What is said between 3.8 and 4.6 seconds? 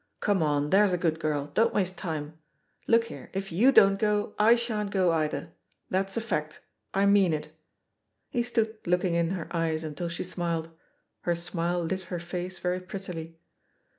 go, I